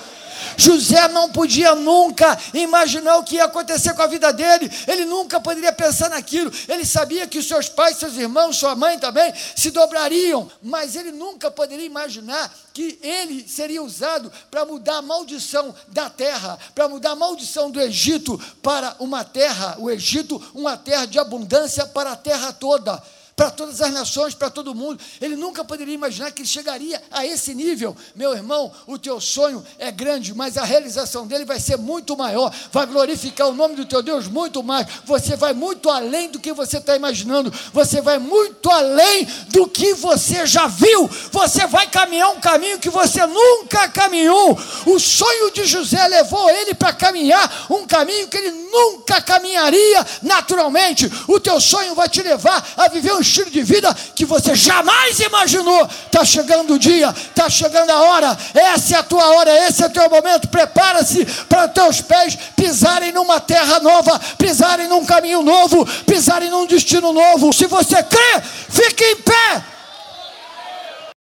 José 0.56 1.08
não 1.08 1.30
podia 1.30 1.74
nunca 1.74 2.38
imaginar 2.52 3.16
o 3.16 3.24
que 3.24 3.36
ia 3.36 3.44
acontecer 3.44 3.94
com 3.94 4.02
a 4.02 4.06
vida 4.06 4.32
dele, 4.32 4.70
ele 4.86 5.04
nunca 5.04 5.40
poderia 5.40 5.72
pensar 5.72 6.10
naquilo. 6.10 6.52
Ele 6.68 6.84
sabia 6.84 7.26
que 7.26 7.38
os 7.38 7.46
seus 7.46 7.68
pais, 7.68 7.96
seus 7.96 8.16
irmãos, 8.16 8.56
sua 8.56 8.74
mãe 8.74 8.98
também 8.98 9.32
se 9.56 9.70
dobrariam, 9.70 10.50
mas 10.62 10.96
ele 10.96 11.12
nunca 11.12 11.50
poderia 11.50 11.86
imaginar 11.86 12.52
que 12.72 12.98
ele 13.02 13.46
seria 13.48 13.82
usado 13.82 14.32
para 14.50 14.64
mudar 14.64 14.96
a 14.96 15.02
maldição 15.02 15.74
da 15.88 16.10
terra, 16.10 16.58
para 16.74 16.88
mudar 16.88 17.12
a 17.12 17.16
maldição 17.16 17.70
do 17.70 17.80
Egito 17.80 18.40
para 18.62 18.96
uma 18.98 19.24
terra, 19.24 19.76
o 19.78 19.90
Egito, 19.90 20.42
uma 20.54 20.76
terra 20.76 21.06
de 21.06 21.18
abundância 21.18 21.86
para 21.86 22.12
a 22.12 22.16
terra 22.16 22.52
toda 22.52 23.02
para 23.36 23.50
todas 23.50 23.80
as 23.80 23.92
nações, 23.92 24.34
para 24.34 24.48
todo 24.48 24.74
mundo. 24.74 25.00
Ele 25.20 25.34
nunca 25.34 25.64
poderia 25.64 25.94
imaginar 25.94 26.30
que 26.30 26.42
ele 26.42 26.48
chegaria 26.48 27.02
a 27.10 27.26
esse 27.26 27.54
nível. 27.54 27.96
Meu 28.14 28.32
irmão, 28.32 28.70
o 28.86 28.98
teu 28.98 29.20
sonho 29.20 29.64
é 29.78 29.90
grande, 29.90 30.32
mas 30.34 30.56
a 30.56 30.64
realização 30.64 31.26
dele 31.26 31.44
vai 31.44 31.58
ser 31.58 31.76
muito 31.76 32.16
maior, 32.16 32.54
vai 32.70 32.86
glorificar 32.86 33.48
o 33.48 33.54
nome 33.54 33.74
do 33.74 33.84
teu 33.84 34.02
Deus 34.02 34.28
muito 34.28 34.62
mais. 34.62 34.86
Você 35.04 35.36
vai 35.36 35.52
muito 35.52 35.90
além 35.90 36.30
do 36.30 36.38
que 36.38 36.52
você 36.52 36.78
está 36.78 36.94
imaginando, 36.94 37.52
você 37.72 38.00
vai 38.00 38.18
muito 38.18 38.70
além 38.70 39.26
do 39.48 39.66
que 39.68 39.94
você 39.94 40.46
já 40.46 40.66
viu. 40.66 41.08
Você 41.32 41.66
vai 41.66 41.88
caminhar 41.88 42.30
um 42.30 42.40
caminho 42.40 42.78
que 42.78 42.90
você 42.90 43.26
nunca 43.26 43.88
caminhou. 43.88 44.56
O 44.86 44.98
sonho 45.00 45.50
de 45.52 45.64
José 45.64 46.06
levou 46.06 46.48
ele 46.50 46.74
para 46.74 46.92
caminhar 46.92 47.66
um 47.70 47.84
caminho 47.86 48.28
que 48.28 48.36
ele 48.36 48.50
nunca 48.50 49.20
caminharia 49.20 50.06
naturalmente. 50.22 51.10
O 51.26 51.40
teu 51.40 51.60
sonho 51.60 51.94
vai 51.94 52.08
te 52.08 52.22
levar 52.22 52.64
a 52.76 52.88
viver 52.88 53.12
um 53.12 53.23
estilo 53.24 53.50
de 53.50 53.62
vida 53.62 53.94
que 54.14 54.24
você 54.24 54.54
jamais 54.54 55.18
imaginou. 55.18 55.88
Está 56.06 56.24
chegando 56.24 56.74
o 56.74 56.78
dia, 56.78 57.08
está 57.10 57.50
chegando 57.50 57.90
a 57.90 58.02
hora, 58.02 58.38
essa 58.54 58.96
é 58.96 58.98
a 58.98 59.02
tua 59.02 59.26
hora, 59.34 59.50
esse 59.66 59.82
é 59.82 59.87
o 59.87 59.90
teu 59.90 60.08
momento. 60.08 60.48
Prepara-se 60.48 61.24
para 61.48 61.66
teus 61.66 62.00
pés 62.00 62.38
pisarem 62.54 63.10
numa 63.10 63.40
terra 63.40 63.80
nova, 63.80 64.20
pisarem 64.38 64.87
num 64.87 65.04
caminho 65.04 65.42
novo, 65.42 65.84
pisarem 66.04 66.50
num 66.50 66.66
destino 66.66 67.12
novo. 67.12 67.52
Se 67.52 67.66
você 67.66 68.02
crê, 68.02 68.42
fique 68.68 69.02
em 69.02 69.16
pé 69.16 69.73